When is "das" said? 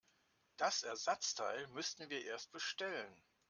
0.57-0.81